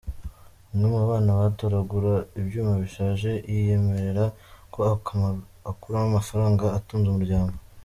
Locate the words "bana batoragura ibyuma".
1.11-2.73